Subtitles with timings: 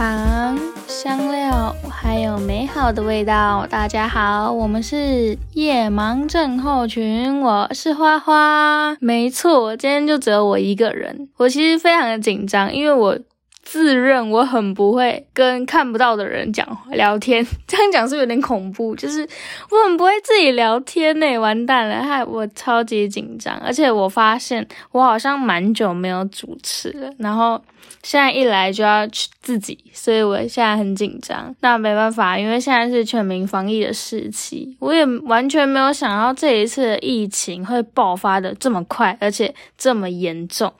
[0.00, 3.66] 糖、香料，还有美好的味道。
[3.68, 8.96] 大家好，我们是夜盲症候群，我是花花。
[8.98, 11.28] 没错，今天就只有我一个人。
[11.36, 13.18] 我其实非常的紧张，因为我。
[13.62, 18.96] 自认我很不会跟看不到的人讲聊天， 这样讲是有点恐怖。
[18.96, 19.20] 就是
[19.70, 23.56] 我很不会自己聊天呢，完蛋了，害我超级紧张。
[23.58, 27.62] 而且我发现我好像蛮久没有主持了，然后
[28.02, 31.54] 现在一来就要去自己，所以我现在很紧张。
[31.60, 40.72] 那没办法，因为现在是全民防疫的时期，我也完全没有想到这一次的疫情会爆发的这么快，而且这么严重。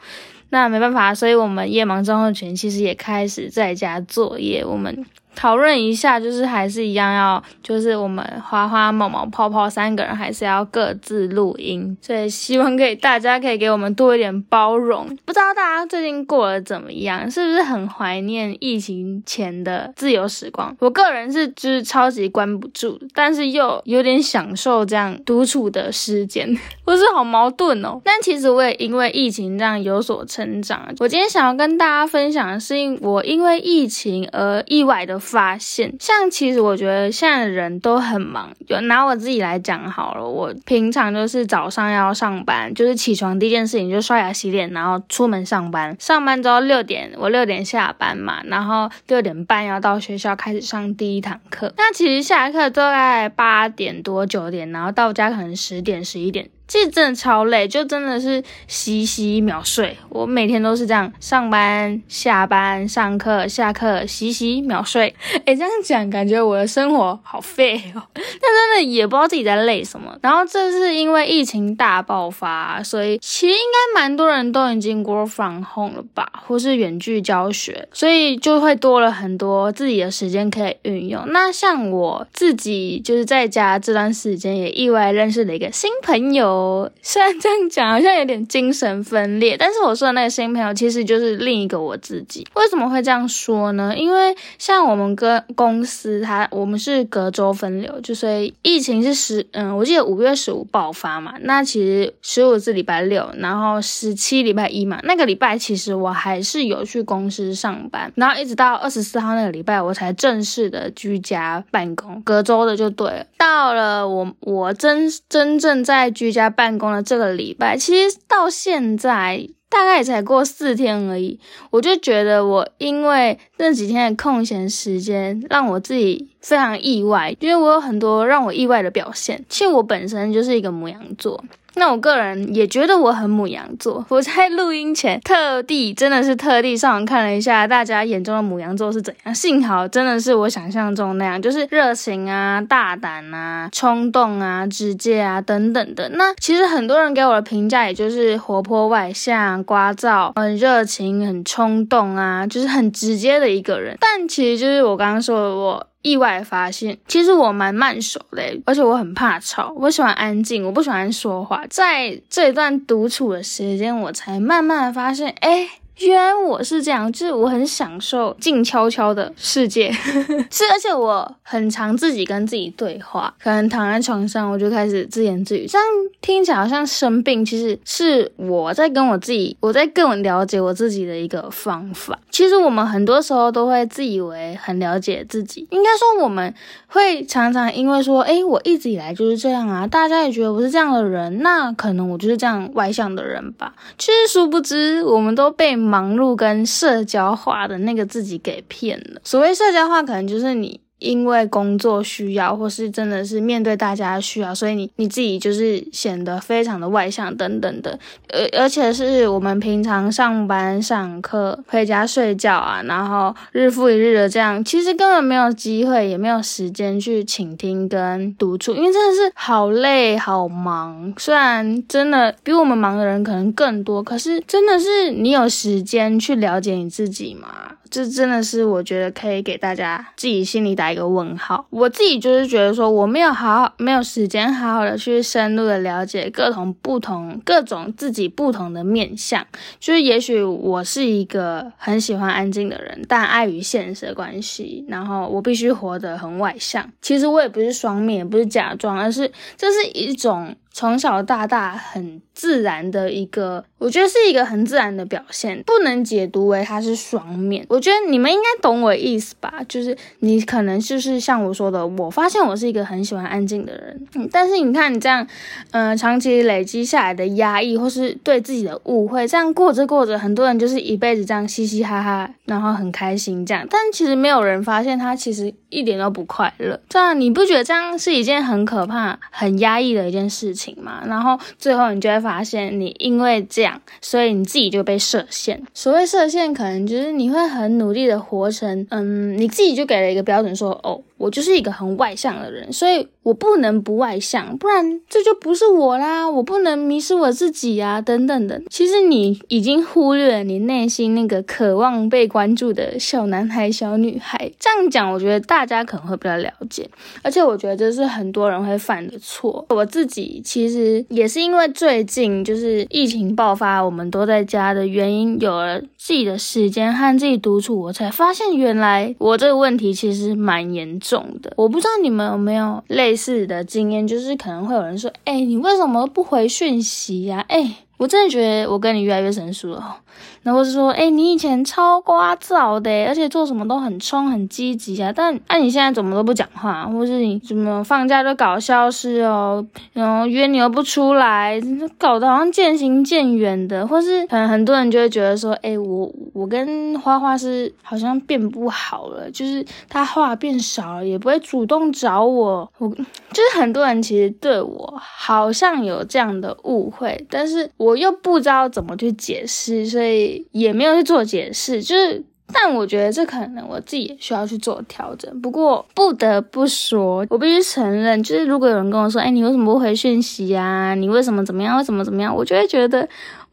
[0.50, 4.64] 那没办法，所以我们夜盲症候群其实也开始在家作业。
[4.64, 5.04] 我们。
[5.34, 15.06] 讨论一下，就是还是一样要，就是我们花花、毛毛、泡泡三个人还是要各自录音，所以希望可以大家可以给我们多一点包容。
[15.24, 20.76] 不知道大家最近过得怎么样，是不是很怀念疫情前的自由时光？
[20.80, 28.00] 我个人是就是超级关不住，但是又有点享受这样独处的时间， 不是好矛盾哦。
[28.04, 30.92] 但其实我也因为疫情这样有所成长。
[30.98, 35.19] 我今天想要跟大家分享的是，因我因为疫情而意外的。
[35.20, 38.50] 发现，像其实我觉得现在的人都很忙。
[38.66, 45.94] 就拿我自己来讲好了，我平常就是早上要上班，就是起床第一件事情就刷牙洗脸，然后出门上班。
[46.00, 51.72] 上班之后六点，我六点下班嘛，然后六点半要到学校开始上第一堂课。
[51.76, 56.48] 那其实下课大概八点多九点，然后到家可能十点十一点。
[56.70, 59.96] 其实真的超累，就真的是洗洗秒睡。
[60.08, 65.12] 我每天都是这样，上班、下班、上课、下课，洗洗秒睡。
[65.44, 68.00] 哎，这样讲感觉我的生活好废哦。
[68.14, 70.16] 但真的也不知道自己在累什么。
[70.22, 81.24] 然后这是因为疫情大爆发，所以其实应该蛮多人都已经 work from home 了吧，或是远距教学，所以就会多了很多自己的时间可以运用。
[81.32, 86.59] 那像我自己就是在家这段时间，也意外认识了一个新朋友。
[87.02, 92.46] 虽然这样讲好像有点精神分裂，但是我说的那个新朋友其实就是另一个我自己。
[92.54, 93.96] 为什么会这样说呢？
[93.96, 113.26] 因为像我们跟公司，它我们是隔周分流，就所以疫情是十嗯，我记得五月十五爆发嘛，那其实十五是礼拜六，然后十七礼拜一嘛，那个礼拜其实我还是有去公司上班，然后一直到二十四号那个礼拜我才正式的居家办公，隔周的就对了。
[113.38, 116.49] 到了我我真真正在居家。
[116.50, 121.38] 办公的这个礼拜，其实到现在大概才过四天而已，
[121.70, 129.44] 我就觉得我因为那几天的空闲时间，让我自己非常意外，因为我有很多让我意外的表现。
[129.48, 131.42] 其实我本身就是一个母羊座。
[131.74, 134.04] 那我个人也觉得我很母羊座。
[134.08, 139.34] 我在录音前特地，真的是特地上网看了一下大家眼中的母羊座是怎样。
[139.34, 146.08] 幸好真的是我想象中那样，就是热情啊、大胆啊、冲动啊、直接啊等等的。
[146.10, 153.96] 那其实很多人给我的评价，也就是活泼外向、聒噪、很热情、很冲动啊，就是很直接的一个人。
[154.00, 155.86] 但其实就是我刚刚说的我。
[156.02, 161.64] 意外发现，其实我蛮慢手的，而且我很怕吵，我喜欢安静，我不喜欢说话。
[161.68, 165.79] 在这一段独处的时间，我才慢慢的发现，哎。
[166.00, 169.92] 原来我是这样，就是我很享受静悄悄的世界，
[170.50, 175.86] 是而且我很常自己跟自己对话，可能躺在床上我就开始自言自语，这样
[176.22, 182.18] 听起来好像生病，其实是我在跟我自己，我在更了解我自己的一个方法。
[182.30, 186.54] 其实我们很多时候都会自以为很了解自己，应该说我们
[186.86, 193.74] 会常常因为说，哎，我一直以来就是这样啊，大家也觉得我是这样的人，那可能我就是这样外向的人吧。
[193.98, 195.76] 其实殊不知，我们都被。
[195.90, 199.20] 忙碌跟社交化的那个自己给骗了。
[199.24, 200.80] 所谓社交化，可能就是你。
[201.00, 221.12] 因为工作需要，或是真的是面对大家的需要，所以你你自己就是显得非常的外向等等的，而而且是我们平常上班、上课、回家睡觉啊，然后日复一日的这样，其实根本没有机会，也没有时间去倾听跟独处，因为真的是好累好忙。
[221.16, 227.48] 虽然真的比我们忙的人可能更多，可是真的是你有时间去了解你自己吗？
[227.90, 231.66] 这真的是我觉得可以给大家自己心里打一个问号。
[231.70, 239.44] 我自己就是觉得说，我没有好好没有时间好好的去深入的了解各种不同各种自己不同的面相。
[239.78, 246.90] 就是也许我是一个很喜欢安静的人，但碍于现实的关系，然后我必须活得很外向。
[247.02, 257.66] 其实我也不是双面，也不是假装，而是这是一种从小到大很自然的一个，我觉得是一个很自然的表现，不能解读为它是双面。
[257.68, 259.52] 我觉得你们应该懂我意思吧？
[259.68, 265.26] 就是你可能就是像我说的，我发现我是一个很喜欢安静的人，但是你看你这样，
[265.72, 276.80] 嗯，长期累积下来的压抑或是对自己的误会，这样过着过着，很多人就是一辈子这样嘻嘻哈哈，然后很开心这样，但其实没有人发现他其实一点都不快乐。
[276.88, 280.59] 这样你不觉得这样是一件很可怕、很压抑的一件事情？
[280.60, 285.62] 情嘛，然后最后你就会发现，你因为这样，所以你自己就被设限。
[285.72, 293.06] 所谓设限，可能就是你会很努力的活成，嗯，你自己就给了一个标准，说，哦，我就是一个很外向的人，所以。
[293.22, 296.28] 我不能不外向，不然这就不是我啦。
[296.28, 298.60] 我不能迷失我自己啊，等等的。
[298.70, 304.50] 其实你已经忽略了你内心那个渴望被关注的小男孩、小女孩。
[304.58, 306.88] 这样讲，我觉得大家可能会比较了解。
[307.20, 309.66] 而且我觉得这是很多人会犯的错。
[309.68, 321.09] 我自己其实也是因为最近就是疫情爆发，我们都在家的原因，有了自己的时间和自己独处，我才发现原来我这个问题其实蛮严重
[321.42, 321.52] 的。
[321.56, 323.10] 我不知道你们有没有类。
[323.10, 329.98] 类似的经验就是，可能会有人说：“哎，你为什么不回讯息呀？”哎，我真的觉得我跟你越来越生疏了。
[330.42, 335.12] 然后是说，哎，你以前超聒噪的，而且做什么都很冲、很积极啊。
[335.14, 339.62] 但，哎，你现在怎么都不讲话，或是你怎么放假都搞消失哦？
[339.92, 341.60] 然后约你又不出来，
[341.98, 343.86] 搞得好像渐行渐远的。
[343.86, 352.66] 或是可能很多人就会觉得说，哎，我我跟花花是好像变不好了，就是他话变少了，也不会主动找我。
[352.78, 360.46] 我就是很多人其实对我好像有这样的误会，但是我我又不知道怎么去解释，所以。
[360.52, 362.22] 也没有去做解释，就是，
[362.52, 365.40] 但我觉得这可能我自己也需要去做调整。
[365.40, 370.94] 不过不得不说，我必须承认，就是如果有人跟我说，哎，你为什么不回讯息呀？
[370.94, 371.76] 你为什么怎么样？
[371.78, 372.34] 为什么怎么样？
[372.34, 373.08] 我就会觉得。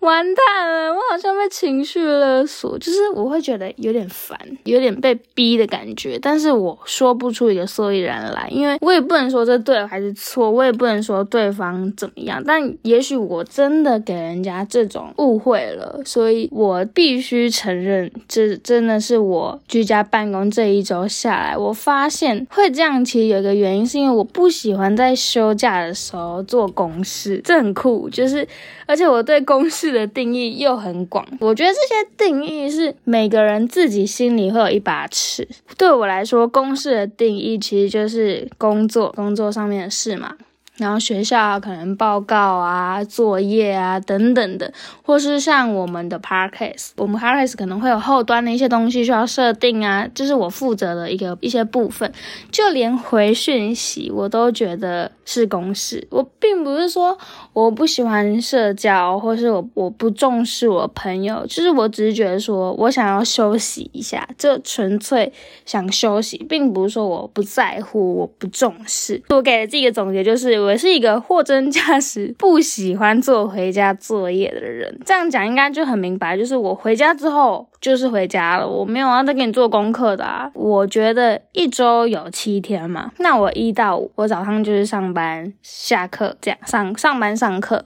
[0.07, 28.48] 完蛋了，我好像被情绪勒索，就是我会觉得有点烦，有点被逼的感觉，但是我说不出一个所以然来，因为我也不能说这对还是错，我也不能说对方怎么样，但也许我真的给人家这种误会了，所以我必须承认，这真的是我居家办公这一周下来，我发现会这样，其实有一个原因，是因为我不喜欢在休假的时候做公事，这很酷，就是
[28.86, 29.96] 而且我对公事。
[29.97, 35.47] 的定义又很广，我觉得这些定义是每个人自己心里会有一把尺。
[35.77, 40.35] 对我来说，公式的定义其实就是工作，工作上面的事嘛。
[40.77, 44.71] 然后学校可能报告啊、作业啊等等的，
[45.01, 52.13] 或是像我们的 parkes，我们 parkes 可能会有后端的一些东西需要设定啊，这是我负责的一个一些部分。
[52.51, 56.07] 就连回讯息，我都觉得是公事。
[56.12, 57.18] 我并不是说
[57.53, 65.33] 我不喜欢社交，或是我我不重视我朋友，就是我只是觉得说我想要休息一下，就纯粹
[65.65, 69.19] 想休息，并不是说我不在乎、我不重视。
[69.30, 70.67] 我给了自己的总结就是。
[70.68, 77.66] 我是一个货真价实不喜欢做回家作业的人，这样讲应该就很明白，就是我回家之后。
[77.79, 80.50] 就是回家了，我没有要再给你做功课的啊。
[80.53, 87.85] 我觉得一周有七天嘛，那我一到五，我早上就是上班、下课这样上上班上课，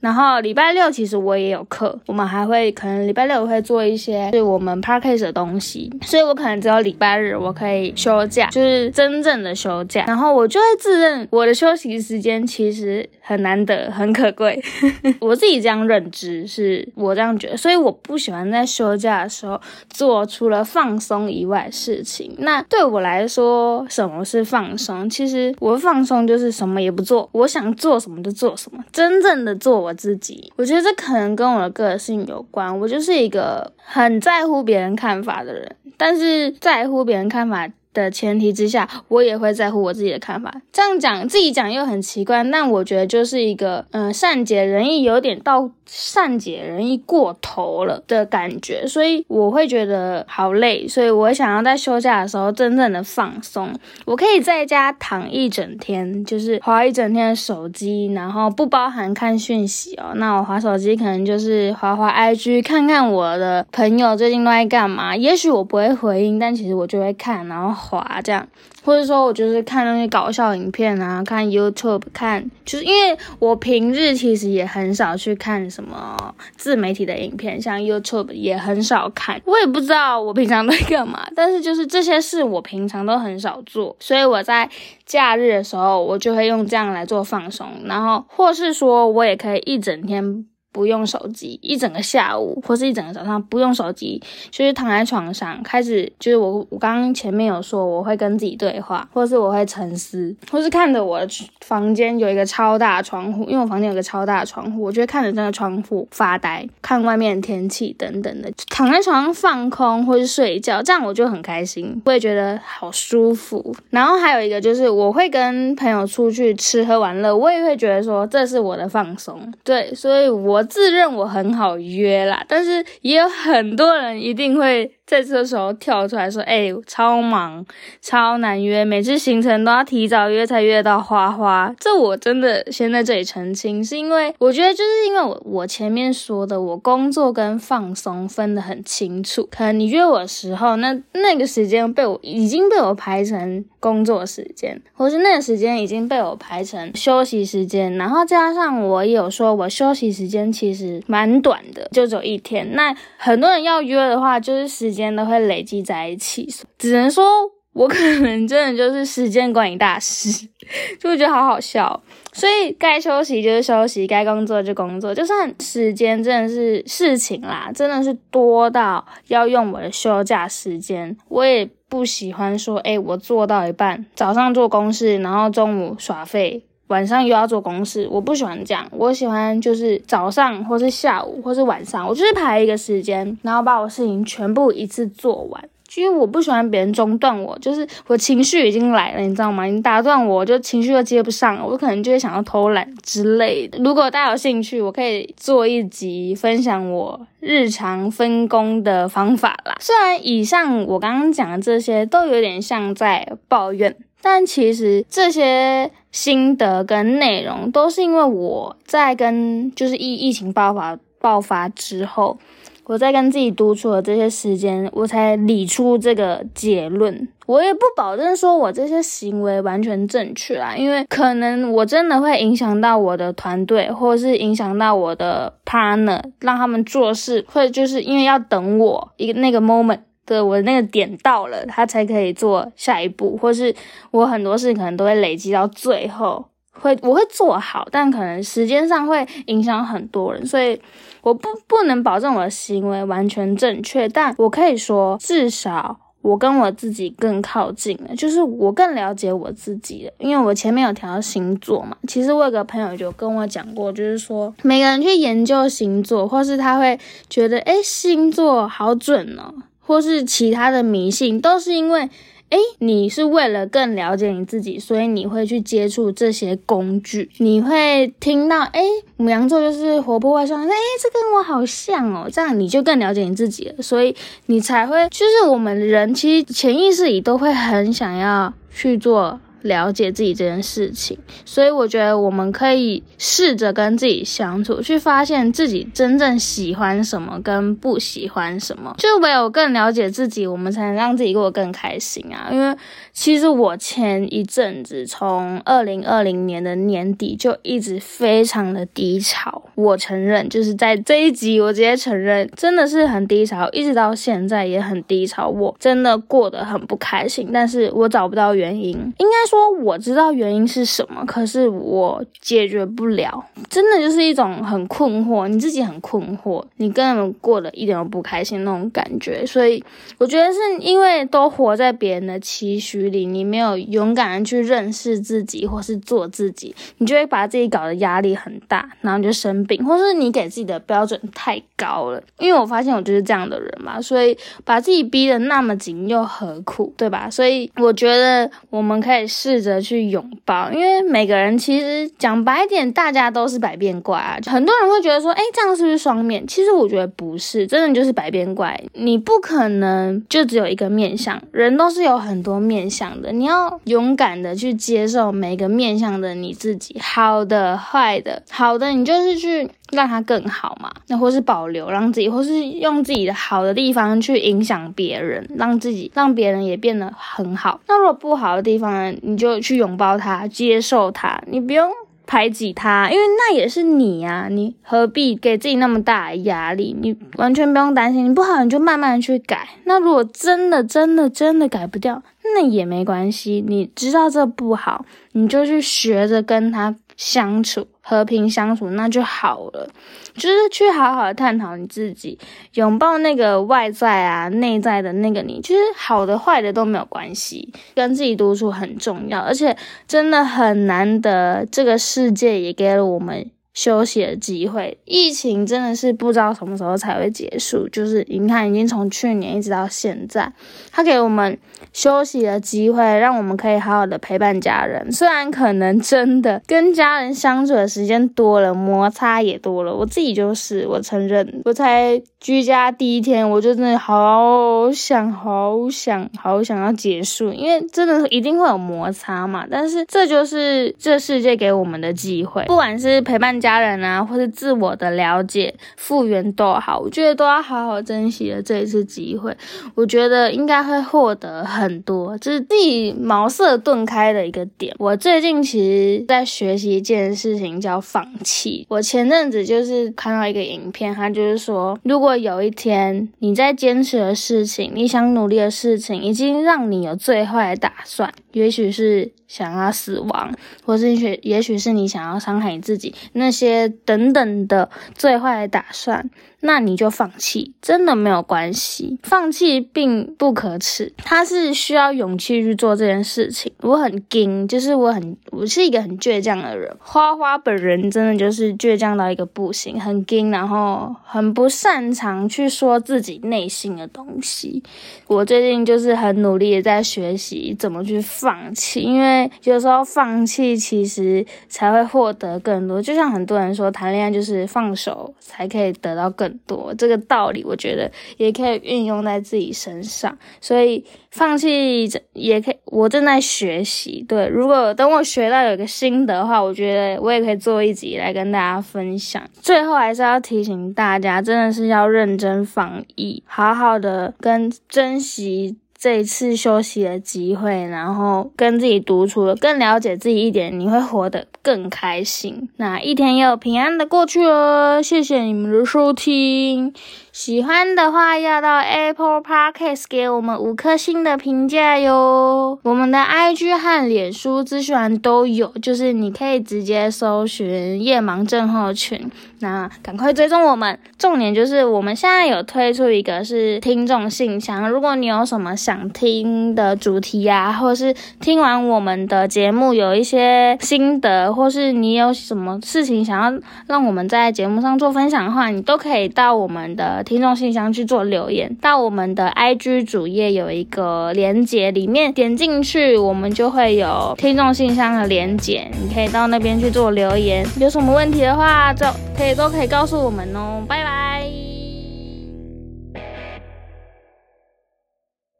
[0.00, 14.62] 然后礼拜六其实我也有课，我们还会可能礼拜六会做一些是我们 p a r k a s 的东西，所以我可能只有礼拜日我可以休假，就是真正的休假，然后我就会自认我的休息时间其实很难得、很可贵，
[15.20, 19.26] 我自己这样认知，是我这样觉得，所以我不喜欢在休假。
[19.30, 19.58] 时候
[19.88, 25.08] 做出了放松以外事情，那对我来说，什么是放松？
[25.08, 30.52] 其实我放松就是什么也不做，我想做什么就做什么，真正的做我自己。
[30.56, 37.68] 我觉得这可能跟我的个性有关，我就是一个很在乎别人看法的人，但是在乎别人看法。
[37.92, 40.52] 的前提之下，我也会在乎我自己的看法。
[40.72, 50.86] 这样讲自己讲又很奇怪，但我觉得就是一个嗯善解人意，有点到善解人意过头了的感觉，所以我会觉得好累。
[50.86, 60.12] 所以我想要在休假的时候真正的放松，我可以在家躺一整天，就是划一整天的手机，然后不包含看讯息哦。
[60.14, 65.16] 那我划手机可能就是划划 IG，看看我的朋友最近都在干嘛。
[65.16, 67.79] 也许我不会回应，但其实我就会看，然后。
[67.80, 68.46] 滑这样。
[68.82, 79.38] 或者说我就是看那些搞笑影片啊，看 YouTube 看，就是因为我平日其实也很少去看什么自媒体的影片，像 YouTube 也很少看。
[79.44, 84.68] 我也不知道我平常在干嘛，但是就是这些事我平常都很少做，所以我在
[85.04, 90.46] 假日的时候，我就会用这样来做放松，然后或是说我也可以一整天。
[90.72, 101.28] 不用手机，一整个下午或是一整个早上不用手机，就是躺在床上开始，就是我我刚刚前面有说我会跟自己对话，或是我会沉思，或是看着我的
[101.60, 113.74] 房间有一个超大窗户，因为我房间有个超大窗户，我就会看着那个窗户发呆，看外面的天气等等的，躺在床上放空或是睡觉，这样我就很开心，我也觉得好舒服。
[113.90, 120.59] 然后还有一个就是我会跟朋友出去吃喝玩乐，我也会觉得说这是我的放松，对，所以我。
[120.64, 124.99] 自认我很好约啦，但是也有很多人一定会。
[125.10, 127.66] 在这时候跳出来说：“哎，超忙，
[128.00, 139.48] 超难约，每次行程都要提早约才约到花花。”这我真的先在这里澄清，是因为我觉得就是因为我我前面说的，我工作跟放松分得很清楚。
[139.50, 152.76] 可能你约我的时候，那那个时间被我已经被我排成工作时间，或是那个时间已经被我排成休息时间，然后加上我也有说我休息时间其实蛮短的，就只有一天。
[152.76, 154.99] 那很多人要约的话，就是时间。
[155.00, 156.46] 间都会累积在一起，
[156.78, 157.24] 只能说
[157.72, 160.48] 我可能真的就是时间管理大师，
[161.00, 162.02] 就觉得好好笑。
[162.32, 165.14] 所以该休息就是休息，该工作就工作。
[165.14, 176.62] 就算时间真的是事情啦，真的是多到要用我的休假时间，我也不喜欢说，哎，我做到一半，早上做公事，然后中午耍废。
[176.90, 178.86] 晚上又要做公事，我不喜欢这样。
[178.90, 185.64] 我喜欢就是早上或是下午或是晚上，我就是排一个时间，然后把我事情全部一次做完。
[185.96, 189.64] 因为我不喜欢别人中断我，就是我情绪已经来了，你知道吗？
[189.64, 193.78] 你打断我，就情绪又接不上，我可能就会想要偷懒之类的。
[193.82, 199.76] 如果大家有兴趣，我可以做一集分享我日常分工的方法啦。
[199.80, 203.96] 虽然以上我刚刚讲的这些都有点像在抱怨。
[204.22, 212.38] 但其实这些心得跟内容都是因为我在跟就是疫疫情爆发爆发之后，
[212.84, 217.28] 我在跟自己独处的这些时间，我才理出这个结论。
[217.46, 230.00] 我也不保证说我这些行为完全正确啦，因为可能我真的会影响到我的团队，或者是影响到我的 partner，让他们做事会就是因为要等我一个那个 moment。
[230.26, 233.74] 对，我那个点到了，他才可以做下一步，或是
[234.12, 240.80] 我很多事情可能都会累积到最后，会我会做好，但可能时间上会影响很多人，所以
[241.22, 250.12] 我不不能保证我的行为完全正确，但我可以说，至少我跟我自己更靠近了，就是我更了解我自己了。
[250.18, 256.96] 因为我前面有调星座嘛，其实我有个朋友就跟我讲过，就是说每个人去研究星座，或是他会
[257.28, 259.52] 觉得，诶星座好准哦。
[259.90, 262.08] 或是其他的迷信，都是因为，
[262.50, 268.84] 诶，你是为了更了解你自己，所以你会去接触这些工具，你会听到，诶，
[269.16, 270.68] 母羊座就是活泼外向，诶，
[271.02, 274.14] 这跟我好像哦，这样你就更了解你自己了，所以
[274.46, 279.40] 你才会，就是我们人其实潜意识里都会很想要去做。
[279.62, 288.94] 了解自己这件事情，所以我觉得我们可以试着跟自己相处，去发现自己真正喜欢什么跟不喜欢什么。
[288.98, 292.48] 就唯有更了解自己，我们才能让自己过得更开心啊！
[292.50, 292.76] 因为
[293.20, 309.40] 其实我前一阵子从二零二零年的年底就一直非常的低潮，我承认，就是在这一集我直接承认，真的是很低潮，一直到现在也很低潮，我真的过得很不开心，但是我找不到原因，应该。
[309.50, 319.44] 说我知道原因是什么，可是我解决不了，真的就是一种很困惑，你自己很困惑，你根本过得一点都不开心那种感觉。
[319.44, 319.82] 所以
[320.18, 332.22] 我觉得是因为都活在别人的期许你没有勇敢的去认识自己，或是做自己，你就会把自己搞得压力很大，然后你就生病，或是你给自己的标准太高了。
[332.38, 337.30] 因为我发现我就是这样的人嘛，所以把自己逼得那么紧又何苦，对吧？
[337.30, 339.20] 所以我觉得我们可以。
[339.30, 344.36] 试着去拥抱，因为每个人其实讲白点，大家都是百变怪啊。
[344.44, 346.44] 很多人会觉得说，哎，这样是不是双面？
[346.48, 348.78] 其实我觉得不是，真的就是百变怪。
[348.94, 353.30] 你不可能就只有一个面相，人都是有很多面想的。
[353.30, 358.42] 你要勇敢的去接受每个面向的你自己，好的、坏的。
[358.50, 367.80] 好的，你就是去让它更好嘛，那或是保留，让自己，或是用自己的好的地方去影响别人，让自己让别人也变得很好。
[367.86, 371.88] 那如果不好的地方呢，你就去拥抱它，接受它，你不用
[372.30, 376.96] 排挤他，因为那也是你呀，你何必给自己那么大的压力？
[376.96, 379.68] 你完全不用担心，你不好你就慢慢去改。
[379.82, 382.22] 那如果真的真的真的改不掉，
[382.54, 387.86] 那也没关系，你知道这不好，你就去学着跟他相处。
[388.02, 389.88] 和平相处，那就好了。
[390.34, 392.36] 就是去好好的探讨你自己，
[392.74, 397.72] 拥抱那个外在啊、内在的那个你，其实好的、坏的都没有关系。
[397.94, 399.76] 跟自己独处很重要，而且
[400.08, 403.48] 真的很难得，这个世界也给了我们。
[403.72, 407.88] 休息的机会，疫情真的是不知道什么时候才会结束。
[407.88, 410.52] 就是你看，已经从去年一直到现在，
[410.90, 411.56] 他给我们
[411.92, 415.12] 休息的机会，让我们可以好好的陪伴家人。
[415.12, 419.94] 虽然可能真的跟家人相处的时间多了，摩擦也多了。
[419.94, 429.64] 我自己就是，我承认，我才居家第一天，我就真的好想、好想、好想要结束，因为真的一定会有摩擦嘛。
[429.70, 433.60] 但是这就是这世界给我们的机会，不管是陪伴。
[433.60, 439.56] 家家人啊，或是自我的了解、复原都好，我觉得都要好好珍惜的这一次机会。
[439.94, 444.92] 我觉得应该会获得很多，这是自己茅塞顿开的一个点。
[444.98, 448.84] 我最近其实在学习一件事情，叫放弃。
[448.88, 459.30] 我前阵子就是看到一个影片，他就是说，如果有一天你在坚持的事情，你想努力的事情，已经让你有最坏的打算，也许是。
[459.50, 466.30] 想要死亡，或是也也许是你想要伤害你自己，那些等等的最坏的打算。
[466.60, 473.72] 那你就放弃，真的没有关系，放弃并不可耻，他是需要勇气去做这件事情。
[473.80, 476.94] 我很硬，就是我很，我是一个很倔强的人。
[476.98, 484.82] 花花本人真的就是倔强到一个不行，很硬，然后很不擅长去说自己内心的东西。
[485.26, 493.00] 我最近就是很努力的在学习怎么去放弃，因为有时候放弃其实才会获得更多。
[493.00, 496.49] 就像很多人说，谈恋爱就是放手才可以得到更。
[496.50, 502.76] 很多这个道理，我觉得也可以运用在自己身上，所以放弃也可以。
[502.86, 509.40] 我正在学习，对，如果等我学到有个心得的话，我觉得我也可以做一集来跟大家分享。
[509.60, 515.76] 最后还是要提醒大家，真的是要认真防疫，好好的跟珍惜。
[516.00, 522.70] 这一次休息的机会，然后跟自己独处，更了解自己一点，你会活得更开心。
[522.78, 526.94] 那一天又平安的过去了，谢谢你们的收听。
[527.42, 532.78] 喜欢的话，要到 Apple Podcast 给我们五颗星的评价哟。
[532.82, 540.98] 我们的 IG 和脸书资讯栏都有，就是你可以直接搜寻夜盲症候群，那赶快追踪我们。
[541.16, 557.24] 重点就是我们现在有推出一个是听众信箱，如果你有什么想听的主题呀，或是听完我们的节目有一些心得，或是你有什么事情想要让我们在节目上做分享的话，你都可以到我们的。
[557.30, 567.64] 听众信箱去做留言，到我们的 IG 主页有一个连接，里面点进去，我们就会有听众信箱的连接，你可以到那边去做留言。
[567.78, 569.06] 有什么问题的话，就
[569.38, 570.82] 可以都可以告诉我们哦。
[570.88, 571.69] 拜拜。